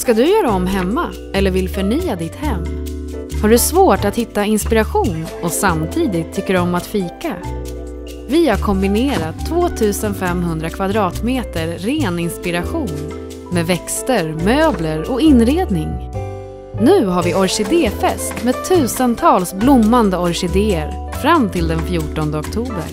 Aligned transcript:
Ska 0.00 0.14
du 0.14 0.26
göra 0.26 0.50
om 0.50 0.66
hemma 0.66 1.10
eller 1.32 1.50
vill 1.50 1.68
förnya 1.68 2.16
ditt 2.16 2.36
hem? 2.36 2.64
Har 3.42 3.48
du 3.48 3.58
svårt 3.58 4.04
att 4.04 4.16
hitta 4.16 4.44
inspiration 4.44 5.26
och 5.42 5.50
samtidigt 5.50 6.32
tycker 6.32 6.56
om 6.56 6.74
att 6.74 6.86
fika? 6.86 7.36
Vi 8.28 8.48
har 8.48 8.56
kombinerat 8.56 9.46
2500 9.48 10.70
kvadratmeter 10.70 11.78
ren 11.78 12.18
inspiration 12.18 12.88
med 13.52 13.66
växter, 13.66 14.34
möbler 14.44 15.10
och 15.10 15.20
inredning. 15.20 16.10
Nu 16.80 17.06
har 17.06 17.22
vi 17.22 17.34
orkidéfest 17.34 18.44
med 18.44 18.64
tusentals 18.68 19.54
blommande 19.54 20.16
orkidéer 20.16 21.12
fram 21.22 21.50
till 21.50 21.68
den 21.68 21.80
14 21.80 22.34
oktober. 22.34 22.88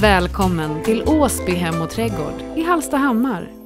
Välkommen 0.00 0.82
till 0.84 1.02
Åsby 1.06 1.52
Hem 1.52 1.82
och 1.82 1.90
Trädgård 1.90 2.42
i 2.56 2.62
Hallstahammar. 2.62 3.63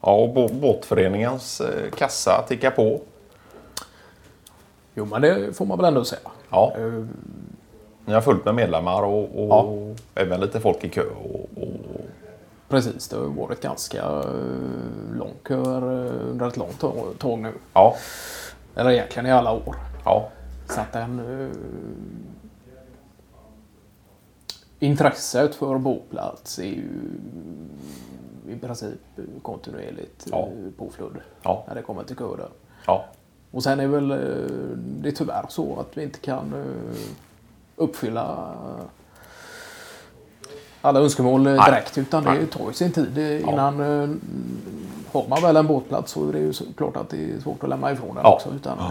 Ja, 0.00 0.14
och 0.14 0.28
bå- 0.34 0.60
båtföreningens 0.60 1.60
eh, 1.60 1.90
kassa 1.90 2.44
tickar 2.48 2.70
på. 2.70 3.00
Jo, 4.94 5.04
men 5.04 5.22
det 5.22 5.56
får 5.56 5.66
man 5.66 5.78
väl 5.78 5.84
ändå 5.86 6.04
säga. 6.04 6.30
Ja. 6.50 6.72
Eh, 6.78 7.04
Ni 8.04 8.14
har 8.14 8.20
fullt 8.20 8.44
med 8.44 8.54
medlemmar 8.54 9.02
och, 9.02 9.22
och 9.22 9.48
Ja. 9.48 9.74
även 10.22 10.40
lite 10.40 10.60
folk 10.60 10.84
i 10.84 10.88
kö. 10.88 11.02
Och, 11.02 11.40
och, 11.62 11.68
Precis, 12.68 13.08
det 13.08 13.16
har 13.16 13.24
varit 13.24 13.60
ganska 13.60 14.02
eh, 14.02 15.16
lång 15.16 15.34
eh, 15.50 15.56
under 16.30 16.48
ett 16.48 16.56
långt 16.56 16.80
tag- 17.18 17.38
nu. 17.38 17.52
ja, 17.74 17.96
Eller 18.76 18.90
egentligen 18.90 19.26
i 19.26 19.30
alla 19.32 19.52
år. 19.52 19.76
ja, 20.04 20.28
Så 20.68 20.80
att 20.80 20.92
den... 20.92 21.20
Uh, 21.20 21.50
intresset 24.80 25.54
för 25.54 25.78
boplats 25.78 26.58
är 26.58 26.62
ju 26.64 26.88
i 28.48 28.56
princip 28.58 28.98
kontinuerligt 29.42 30.26
Ja. 30.30 30.38
eh, 30.38 30.70
på 30.78 30.90
fludd 30.90 31.16
ja, 31.42 31.64
när 31.68 31.74
det 31.74 31.82
kommer 31.82 32.02
till 32.04 32.16
köer. 32.16 32.48
ja, 32.86 33.04
Och 33.50 33.62
sen 33.62 33.80
är 33.80 33.86
väl 33.86 34.10
eh, 34.10 34.16
det 34.76 35.08
är 35.08 35.12
tyvärr 35.12 35.46
så 35.48 35.80
att 35.80 35.96
vi 35.98 36.02
inte 36.02 36.18
kan 36.18 36.52
eh, 36.54 37.00
uppfylla 37.76 38.54
alla 40.80 41.00
önskemål 41.00 41.46
eh, 41.46 41.54
Nej. 41.54 41.70
direkt 41.70 41.98
utan 41.98 42.24
det 42.24 42.30
Nej. 42.32 42.46
tar 42.46 42.66
ju 42.66 42.72
sin 42.72 42.92
tid 42.92 43.18
innan 43.18 43.80
eh, 43.80 44.08
har 45.12 45.28
man 45.28 45.42
väl 45.42 45.56
en 45.56 45.66
båtplats 45.66 46.12
så 46.12 46.28
är 46.28 46.32
det 46.32 46.38
ju 46.38 46.52
klart 46.76 46.96
att 46.96 47.08
det 47.10 47.32
är 47.32 47.38
svårt 47.40 47.62
att 47.62 47.68
lämna 47.68 47.92
ifrån 47.92 48.14
den 48.14 48.24
Ja. 48.24 48.34
också 48.34 48.50
utan 48.54 48.78
eh, 48.78 48.84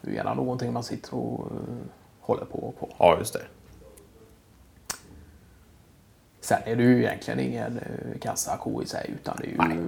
det 0.00 0.10
är 0.10 0.14
gärna 0.14 0.34
någonting 0.34 0.72
man 0.72 0.82
sitter 0.82 1.14
och 1.14 1.48
håller 2.20 2.44
på 2.44 2.72
på. 2.80 2.88
ja, 2.98 3.16
just 3.18 3.32
det. 3.32 3.40
Sen 6.50 6.62
är 6.64 6.76
det 6.76 6.82
ju 6.82 6.98
egentligen 6.98 7.40
ingen 7.40 7.78
eh, 7.78 8.18
kassako 8.20 8.82
i 8.82 8.86
sig 8.86 9.10
utan 9.20 9.36
det 9.40 9.46
är 9.46 9.50
ju 9.50 9.56
Nej. 9.56 9.78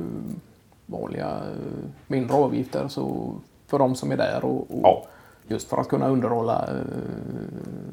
vanliga 0.86 1.28
eh, 1.28 1.88
mindre 2.06 2.36
avgifter 2.36 2.88
så 2.88 3.34
för 3.66 3.78
de 3.78 3.94
som 3.94 4.12
är 4.12 4.16
där 4.16 4.44
och, 4.44 4.60
och 4.60 4.80
Ja. 4.82 5.04
just 5.48 5.68
för 5.68 5.76
att 5.76 5.88
kunna 5.88 6.08
underhålla 6.08 6.66
eh, 6.68 6.74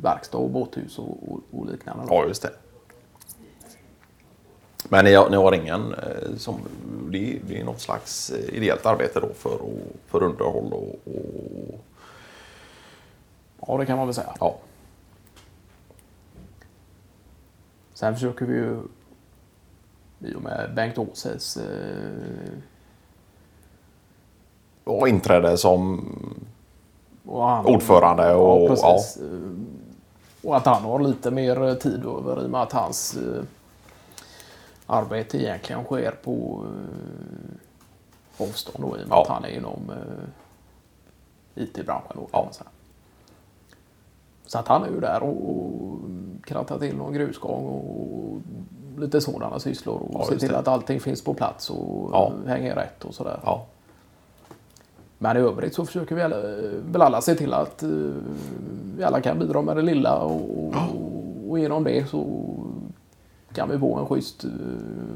verkstad 0.01 0.37
och 0.37 0.49
båthus 0.49 0.99
och, 0.99 1.31
och, 1.31 1.39
och 1.51 1.65
liknande. 1.65 2.03
Ja, 2.09 2.25
just 2.27 2.41
det. 2.41 2.49
Men 4.89 5.05
ni 5.05 5.13
har, 5.15 5.29
ni 5.29 5.35
har 5.37 5.53
ingen 5.53 5.95
som... 6.37 6.55
Det, 7.09 7.17
är- 7.33 7.39
det 7.47 7.59
är 7.59 7.63
något 7.65 7.81
slags 7.81 8.31
ideellt 8.31 8.85
arbete 8.85 9.19
då 9.19 9.29
för, 9.33 9.59
för 10.07 10.23
underhåll 10.23 10.73
och... 10.73 10.99
och 11.05 11.79
Ja, 13.67 13.77
det 13.77 13.85
kan 13.85 13.97
man 13.97 14.07
väl 14.07 14.13
säga. 14.15 14.33
ja, 14.39 14.55
Sen 17.99 18.13
försöker 18.13 18.45
vi 18.45 18.53
ju 18.55 18.79
i 20.19 20.35
och 20.35 20.41
med 20.41 20.71
Bengt 20.75 20.97
Åses 20.97 21.57
eh, 21.57 22.53
och 24.83 25.07
inträde 25.07 25.57
som... 25.57 26.05
och 27.25 27.43
han, 27.43 27.65
Ordförande 27.65 28.33
och- 28.33 28.77
ja. 28.77 28.95
Eh, 29.21 29.51
Och 30.43 30.57
att 30.57 30.65
han 30.65 30.81
har 30.83 30.99
lite 30.99 31.31
mer 31.31 31.75
tid 31.75 32.05
över 32.05 32.41
i 32.43 32.45
och 32.45 32.49
med 32.49 32.61
att 32.61 32.71
hans 32.71 33.17
eh, 33.17 33.43
arbete 34.87 35.37
egentligen 35.37 35.83
sker 35.83 36.11
på 36.23 36.65
eh, 36.65 38.43
avstånd 38.47 38.83
då, 38.89 38.97
i 38.97 39.03
och 39.03 39.07
med 39.07 39.15
Ja. 39.17 39.21
att 39.21 39.27
han 39.27 39.45
är 39.45 39.49
inom 39.49 39.89
eh, 39.89 41.63
IT-branschen. 41.63 42.11
Då, 42.15 42.19
kan 42.21 42.27
Ja. 42.31 42.43
man 42.43 42.53
säga. 42.53 42.69
Så 44.49 44.59
att 44.59 44.67
han 44.67 44.83
är 44.83 44.89
ju 44.89 44.99
där 44.99 45.23
och, 45.23 45.99
krattar 46.43 46.79
till 46.79 46.95
någon 46.95 47.13
grusgång 47.13 47.65
och 47.65 48.41
lite 49.01 49.21
sådana 49.21 49.59
sysslor 49.59 49.95
och 49.95 50.09
Ja, 50.13 50.25
ser 50.25 50.35
till 50.37 50.55
att 50.55 50.67
allting 50.67 50.99
finns 50.99 51.21
på 51.21 51.33
plats 51.33 51.69
och 51.69 52.09
Ja. 52.13 52.33
hänger 52.47 52.75
rätt 52.75 53.05
och 53.05 53.13
sådär. 53.13 53.39
Ja, 53.43 53.65
Men 55.17 55.37
i 55.37 55.39
övrigt 55.39 55.73
så 55.73 55.85
försöker 55.85 56.15
vi 56.15 56.21
alla, 56.21 56.37
väl 56.91 57.01
alla 57.01 57.21
se 57.21 57.35
till 57.35 57.53
att 57.53 57.83
eh, 57.83 57.89
vi 58.97 59.03
alla 59.03 59.21
kan 59.21 59.39
bidra 59.39 59.61
med 59.61 59.75
det 59.75 59.81
lilla 59.81 60.19
och, 60.21 60.67
och, 60.67 60.73
och 61.49 61.59
genom 61.59 61.83
det 61.83 62.09
så 62.09 62.25
kan 63.53 63.69
vi 63.69 63.77
få 63.79 63.95
en 63.95 64.05
schysst 64.05 64.43
eh, 64.43 64.49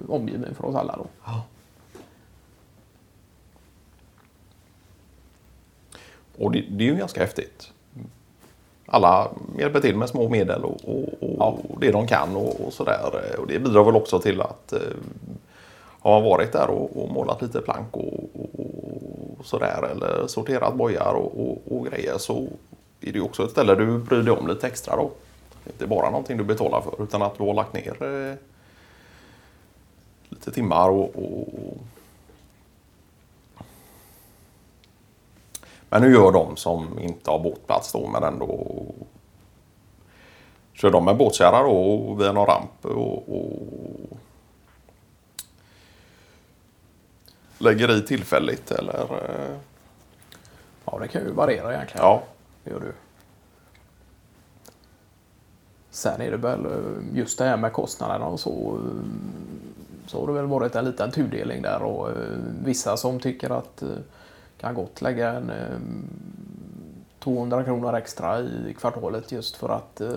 omgivning 0.09 0.55
för 0.55 0.65
oss 0.65 0.75
alla 0.75 0.95
då. 0.97 1.05
och 6.37 6.51
det, 6.51 6.61
det 6.61 6.83
är 6.83 6.87
ju 6.91 6.95
ganska 6.95 7.19
häftigt. 7.21 7.71
Alla 8.85 9.31
hjälper 9.59 9.79
till 9.79 9.97
med 9.97 10.09
små 10.09 10.29
medel 10.29 10.63
och, 10.63 10.77
och, 10.83 11.03
och 11.19 11.35
Ja. 11.39 11.57
det 11.79 11.91
de 11.91 12.07
kan 12.07 12.35
och, 12.35 12.61
och 12.67 12.73
sådär. 12.73 12.99
Och 13.39 13.47
det 13.47 13.59
bidrar 13.59 13.83
väl 13.83 13.95
också 13.95 14.19
till 14.19 14.41
att 14.41 14.73
eh, 14.73 14.79
har 15.99 16.11
man 16.11 16.23
varit 16.23 16.51
där 16.51 16.69
och, 16.69 17.03
och 17.03 17.11
målat 17.11 17.41
lite 17.41 17.61
plank 17.61 17.97
och, 17.97 18.13
och, 19.39 19.45
sådär 19.45 19.89
eller 19.91 20.27
sorterat 20.27 20.75
bojar 20.75 21.13
och, 21.13 21.87
grejer 21.91 22.17
så 22.17 22.47
är 23.01 23.11
det 23.11 23.17
ju 23.17 23.21
också 23.21 23.43
ett 23.43 23.51
ställe 23.51 23.75
du 23.75 23.97
bryr 23.97 24.23
dig 24.23 24.33
om 24.33 24.47
lite 24.47 24.67
extra 24.67 24.95
då. 24.95 25.11
Inte 25.65 25.87
bara 25.87 26.09
någonting 26.09 26.37
du 26.37 26.43
betalar 26.43 26.81
för 26.81 27.03
utan 27.03 27.21
att 27.21 27.37
du 27.37 27.43
har 27.43 27.53
lagt 27.53 27.73
ner 27.73 28.03
eh, 28.03 28.35
lite 30.29 30.51
timmar 30.51 30.89
och, 30.89 31.15
och, 31.15 31.47
och 31.47 31.77
Men 35.93 36.03
hur 36.03 36.11
gör 36.13 36.31
de 36.31 36.57
som 36.57 36.99
inte 36.99 37.31
har 37.31 37.39
båtplats 37.39 37.91
då 37.91 38.07
men 38.07 38.23
ändå 38.23 38.85
Kör 40.73 40.91
de 40.91 41.05
med 41.05 41.17
båtkärra 41.17 41.63
då 41.63 41.71
och 41.71 42.21
via 42.21 42.31
någon 42.31 42.45
ramp 42.45 42.85
och, 42.85 43.29
och 43.37 44.17
lägger 47.57 47.97
i 47.97 48.01
tillfälligt 48.01 48.71
eller? 48.71 49.07
Ja, 50.85 50.99
det 50.99 51.07
kan 51.07 51.21
ju 51.21 51.31
variera 51.31 51.73
egentligen. 51.73 52.05
Ja, 52.05 52.23
Det 52.63 52.71
gör 52.71 52.79
du. 52.79 52.93
Sen 55.89 56.21
är 56.21 56.31
det 56.31 56.37
väl 56.37 56.67
just 57.13 57.37
det 57.37 57.45
här 57.45 57.57
med 57.57 57.73
kostnaderna 57.73 58.25
och 58.25 58.39
så. 58.39 58.79
Så 60.07 60.19
har 60.19 60.27
det 60.27 60.33
väl 60.33 60.45
varit 60.45 60.75
en 60.75 60.85
liten 60.85 61.11
tudelning 61.11 61.61
där 61.61 61.83
och 61.83 62.09
eh, 62.09 62.15
vissa 62.63 62.97
som 62.97 63.19
tycker 63.19 63.49
att 63.49 63.81
eh, 63.81 63.89
kan 64.63 64.73
gott 64.75 65.01
lägga 65.01 65.29
en 65.31 65.49
eh, 65.49 65.77
200 67.19 67.63
kronor 67.63 67.95
extra 67.95 68.39
i 68.39 68.75
kvartalet 68.79 69.31
just 69.31 69.55
för 69.55 69.69
att 69.69 70.01
eh, 70.01 70.09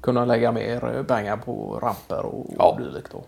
kunna 0.00 0.24
lägga 0.24 0.52
mer 0.52 1.04
pengar 1.08 1.36
på 1.36 1.78
ramper 1.82 2.26
och, 2.26 2.46
Ja. 2.58 2.76
dylikt. 2.78 3.12
Då. 3.12 3.22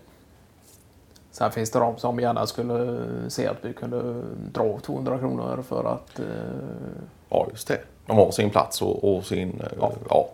Sen 1.31 1.51
finns 1.51 1.71
det 1.71 1.79
de 1.79 1.97
som 1.97 2.19
gärna 2.19 2.47
skulle 2.47 2.99
se 3.29 3.47
att 3.47 3.57
vi 3.61 3.73
kunde 3.73 4.21
dra 4.53 4.63
av 4.63 4.79
200 4.79 5.17
kronor 5.19 5.61
för 5.67 5.83
att 5.83 6.19
eh, 6.19 6.25
ja 7.29 7.47
just 7.51 7.67
det. 7.67 7.79
De 8.05 8.17
har 8.17 8.31
sin 8.31 8.49
plats 8.49 8.81
och, 8.81 9.15
och 9.17 9.25
sin... 9.25 9.61
eh, 9.61 9.67
Ja. 9.79 9.91
ja. 10.09 10.29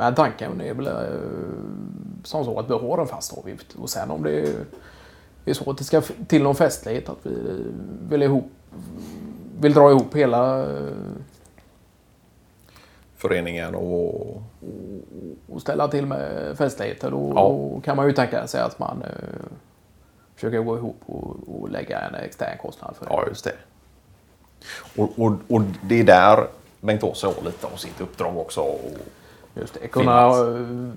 Men 0.00 0.14
tanken 0.14 0.60
är 0.60 0.74
väl 0.74 0.86
eh, 0.86 0.92
som 2.24 2.44
så 2.44 2.58
att 2.58 2.70
vi 2.70 2.74
har 2.74 2.98
en 2.98 3.06
fast 3.06 3.38
avgift 3.38 3.74
och 3.74 3.90
sen 3.90 4.10
om 4.10 4.22
det 4.22 4.54
är 5.44 5.54
så 5.54 5.70
att 5.70 5.78
det 5.78 5.84
ska 5.84 6.00
till 6.00 6.42
någon 6.42 6.54
festlighet 6.54 7.08
att 7.08 7.18
vi 7.22 7.64
vill, 8.08 8.22
ihop, 8.22 8.50
vill 9.60 9.72
dra 9.74 9.90
ihop 9.90 10.14
hela 10.16 10.62
eh, 10.62 10.92
Föreningen 13.16 13.74
och... 13.74 14.42
och 15.48 15.60
ställa 15.60 15.88
till 15.88 16.06
med 16.06 16.54
festligheter 16.58 17.10
då, 17.10 17.32
Ja. 17.36 17.42
då 17.48 17.80
kan 17.84 17.96
man 17.96 18.06
ju 18.06 18.12
tänka 18.12 18.46
sig 18.46 18.60
att 18.60 18.78
man 18.78 19.02
eh, 19.02 19.46
försöker 20.34 20.58
gå 20.58 20.76
ihop 20.76 20.96
och, 21.06 21.36
och 21.46 21.68
lägga 21.70 22.00
en 22.00 22.14
extern 22.14 22.58
kostnad 22.58 22.96
för 22.96 23.04
det. 23.04 23.12
Ja, 23.12 23.24
just 23.28 23.44
det. 23.44 23.54
Och, 24.96 25.10
och, 25.18 25.32
och 25.48 25.62
det 25.82 26.00
är 26.00 26.04
där 26.04 26.46
Bengt 26.80 27.02
Åse 27.04 27.26
har 27.26 27.44
lite 27.44 27.66
av 27.66 27.76
sitt 27.76 28.00
uppdrag 28.00 28.36
också. 28.38 28.60
Och, 28.60 28.96
Just 29.60 29.74
det, 29.74 29.88
kunna 29.88 30.32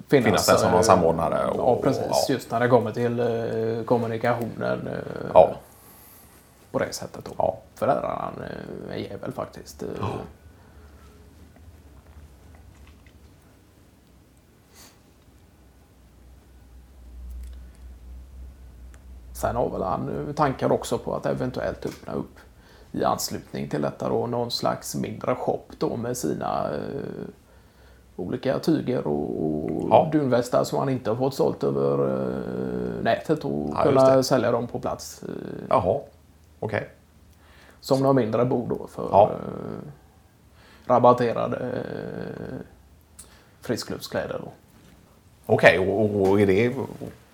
finnas, 0.07 0.25
finnas 0.25 0.45
där 0.45 0.55
som 0.55 0.71
någon 0.71 0.79
eh, 0.79 0.85
samordnare. 0.85 1.47
Och, 1.47 1.59
ja, 1.59 1.81
precis. 1.83 2.05
Ja. 2.09 2.33
Just 2.33 2.51
när 2.51 2.59
det 2.59 2.67
kommer 2.67 2.91
till 2.91 3.19
eh, 3.19 3.85
kommunikationen. 3.85 4.87
Eh, 4.87 4.93
ja. 5.33 5.55
På 6.71 6.79
det 6.79 6.93
sättet. 6.93 7.25
Då. 7.25 7.31
Ja. 7.37 7.57
För 7.75 7.87
där 7.87 7.95
är 7.95 8.07
han 8.07 8.43
en 8.91 9.03
jävel 9.03 9.31
faktiskt. 9.31 9.83
Ja. 9.99 10.07
Sen 19.33 19.55
har 19.55 19.69
väl 19.69 19.81
han 19.81 20.33
tankar 20.33 20.71
också 20.71 20.97
på 20.97 21.15
att 21.15 21.25
eventuellt 21.25 21.85
öppna 21.85 22.13
upp 22.13 22.39
i 22.91 23.03
anslutning 23.03 23.69
till 23.69 23.81
detta 23.81 24.09
då 24.09 24.27
någon 24.27 24.51
slags 24.51 24.95
mindre 24.95 25.35
shop 25.35 25.65
då 25.77 25.95
med 25.95 26.17
sina 26.17 26.69
olika 28.15 28.59
tyger 28.59 29.07
och, 29.07 29.43
och 29.43 29.87
Ja. 29.89 30.09
dunvästar 30.11 30.63
som 30.63 30.79
han 30.79 30.89
inte 30.89 31.09
har 31.09 31.17
fått 31.17 31.33
sålt 31.35 31.63
över 31.63 32.09
eh, 32.09 33.03
nätet 33.03 33.45
och 33.45 33.69
Ja, 33.75 33.83
kunna 33.83 34.23
sälja 34.23 34.51
dem 34.51 34.67
på 34.67 34.79
plats. 34.79 35.23
Eh, 35.23 35.29
Jaha, 35.69 35.99
okej. 36.59 36.89
som 37.79 37.99
några 37.99 38.13
mindre 38.13 38.45
bord 38.45 38.69
då 38.69 38.87
för 38.87 39.07
Ja. 39.11 39.29
eh, 39.31 39.87
rabatterade 40.87 41.57
eh, 41.57 42.59
friskluftkläder. 43.61 44.41
Okej, 45.45 45.79
och, 45.79 46.21
och 46.21 46.41
är 46.41 46.45
det 46.47 46.73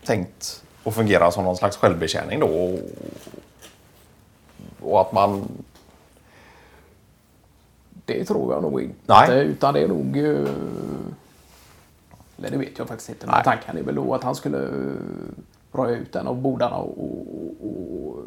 tänkt 0.06 0.64
att 0.84 0.94
fungera 0.94 1.32
som 1.32 1.44
någon 1.44 1.58
slags 1.58 1.78
självbetjäning 1.78 2.40
då? 2.40 2.48
Och, 2.48 2.80
och 4.82 5.02
att 5.02 5.12
man... 5.12 5.48
Det 8.08 8.26
tror 8.26 8.54
jag 8.54 8.62
nog 8.64 8.82
inte. 8.82 8.96
Nej. 9.06 9.46
Utan 9.46 9.74
det 9.74 9.80
är 9.80 9.88
nog... 9.88 10.18
eh, 10.18 10.50
Eller 12.38 12.52
det 12.52 12.58
vet 12.58 12.78
jag 12.78 12.88
faktiskt 12.88 13.10
inte. 13.10 13.26
Men 13.26 13.36
Nej. 13.36 13.44
tanken 13.44 13.78
är 13.78 13.84
väl 13.84 13.96
då 13.96 14.14
att 14.14 14.24
han 14.24 14.36
skulle 14.36 14.64
eh, 14.64 14.94
röja 15.72 15.98
ut 15.98 16.16
en 16.16 16.28
av 16.28 16.42
bordarna 16.42 16.76
och, 16.76 16.98
och, 17.04 17.68
och 17.68 18.24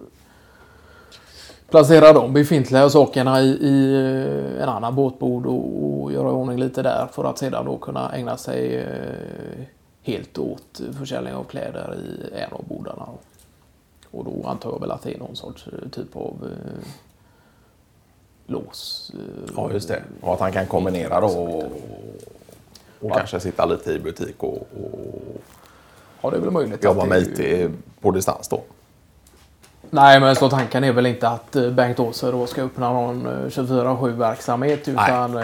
placera 1.71 2.13
de 2.13 2.33
befintliga 2.33 2.91
sakerna 2.91 3.41
i, 3.41 3.47
i 3.49 3.95
eh, 3.95 4.63
en 4.63 4.69
annan 4.69 4.95
båtbord 4.95 5.47
och, 5.47 6.03
och 6.03 6.13
göra 6.13 6.29
i 6.29 6.33
ordning 6.33 6.59
lite 6.59 6.83
där 6.83 7.09
för 7.13 7.25
att 7.25 7.39
sedan 7.39 7.65
då 7.65 7.79
kunna 7.79 8.13
ägna 8.15 8.37
sig 8.37 8.77
eh, 8.77 9.65
helt 10.03 10.39
åt 10.39 10.81
försäljning 10.99 11.35
av 11.35 11.45
kläder 11.45 11.95
i 11.95 12.39
en 12.41 12.53
av 12.53 12.65
bordarna. 12.69 13.07
Och 14.11 14.25
då 14.25 14.49
antar 14.49 14.71
jag 14.71 14.81
väl 14.81 14.91
att 14.91 15.03
det 15.03 15.15
är 15.15 15.19
någon 15.19 15.37
sorts 15.37 15.67
eh, 15.67 15.89
typ 15.89 16.17
av 16.17 16.37
eh, 16.45 16.85
lås. 18.51 19.13
eh, 19.15 19.53
Ja, 19.57 19.71
just 19.73 19.89
det. 19.89 20.03
Och 20.21 20.35
att 20.35 20.41
han 20.41 20.53
kan 20.53 20.67
kombinera 20.67 21.21
då 21.21 21.27
och, 21.27 21.65
och 23.01 23.13
kanske 23.17 23.41
sitta 23.41 23.65
lite 23.67 23.93
i 23.93 23.99
butik 23.99 24.43
och, 24.43 24.55
och 24.57 25.41
Ja, 26.23 26.31
det 26.31 26.37
är 26.37 26.41
väl 26.41 26.51
möjligt. 26.51 26.85
jobba 26.85 27.05
med 27.05 27.19
IT 27.23 27.71
på 28.01 28.11
distans 28.11 28.49
då. 28.49 28.61
Nej, 29.93 30.21
men 30.21 30.37
så 30.37 30.49
tanken 30.51 30.85
är 30.85 30.93
väl 30.93 31.07
inte 31.07 31.29
att 31.29 31.57
eh, 31.57 31.71
Bengt 31.71 32.01
Åse 32.01 32.31
då 32.31 32.47
ska 32.47 32.63
öppna 32.63 32.93
någon 32.93 33.27
eh, 33.27 33.31
24-7 33.47 34.09
verksamhet 34.17 34.89
utan 34.89 35.37
eh, 35.37 35.43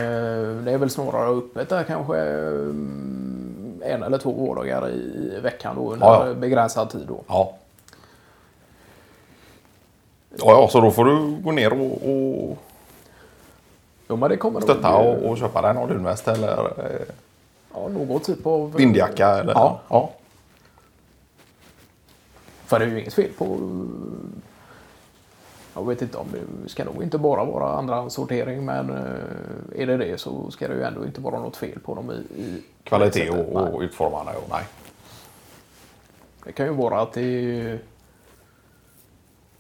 det 0.65 0.73
är 0.73 0.79
väl 0.79 0.91
snarare 0.91 1.39
öppet 1.39 1.69
där 1.69 1.83
kanske 1.85 2.17
eh, 2.19 3.93
en 3.93 4.03
eller 4.03 4.19
två 4.19 4.33
vårdagar 4.33 4.89
i 4.91 5.39
veckan 5.43 5.77
då 5.77 5.93
under 5.93 6.07
Ja, 6.07 6.27
ja. 6.27 6.35
begränsad 6.35 6.91
tid 6.91 7.05
då. 7.09 7.21
Ja. 7.29 7.53
Ja, 10.39 10.45
ja, 10.61 10.69
så 10.69 10.81
då 10.81 10.91
får 10.91 11.05
du 11.05 11.37
gå 11.43 11.53
ner 11.53 11.73
och, 11.73 11.93
och 11.93 12.59
Jo, 14.09 14.17
men 14.17 14.31
det 14.31 14.37
kommer 14.37 14.61
stötta 14.61 14.91
nog, 14.91 15.07
och, 15.07 15.31
och 15.31 15.39
köpa 15.39 15.63
dig 15.63 15.75
någon 15.75 15.89
dunväst 15.89 16.29
eller 16.29 16.59
eh, 16.59 17.07
ja, 17.75 17.89
någon 17.89 18.21
typ 18.21 18.47
av... 18.47 18.75
vindjacka. 18.75 19.29
Eller, 19.29 19.53
Ja. 19.53 19.81
ja. 19.89 20.11
För 22.67 22.79
det 22.79 22.85
är 22.85 22.89
ju 22.89 23.01
inget 23.01 23.15
fel 23.15 23.31
på... 23.39 23.59
Jag 25.75 25.87
vet 25.87 26.03
inte 26.03 26.19
om 26.19 26.27
det 26.33 26.69
ska 26.69 26.85
nog 26.85 27.03
inte 27.03 27.19
bara 27.19 27.45
vara 27.45 27.73
andrahandssortering 27.79 28.65
men 28.65 28.91
eh, 28.91 29.83
är 29.83 29.87
det 29.87 29.97
det 29.97 30.21
så 30.21 30.51
ska 30.51 30.69
det 30.69 30.75
ju 30.75 30.83
ändå 30.83 31.05
inte 31.07 31.21
vara 31.21 31.39
något 31.39 31.57
fel 31.57 31.79
på 31.79 31.95
dem 31.95 32.11
i, 32.11 32.41
i 32.41 32.63
Kvalitet 32.85 33.31
och, 33.31 33.75
och 33.75 33.81
utformande. 33.81 34.33
Och, 34.33 34.49
nej. 34.51 34.65
Det 36.45 36.53
kan 36.53 36.67
ju 36.67 36.73
vara 36.73 37.01
att 37.01 37.13
det 37.13 37.23
är 37.23 37.79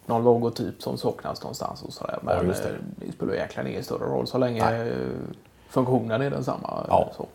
någon 0.06 0.24
logotyp 0.24 0.82
som 0.82 0.98
saknas 0.98 1.42
någonstans 1.42 1.82
och 1.82 1.92
sådär. 1.92 2.18
Men 2.22 2.36
Ja, 2.36 2.42
det. 2.42 2.68
eh, 2.68 2.74
det 2.96 3.12
spelar 3.12 3.34
egentligen 3.34 3.66
ingen 3.66 3.84
större 3.84 4.04
roll 4.04 4.26
så 4.26 4.38
länge 4.38 4.64
Nej. 4.70 4.88
eh, 4.88 4.96
funktionen 5.68 6.22
är 6.22 6.30
densamma. 6.30 6.84
Ja. 6.88 7.10
Så. 7.16 7.26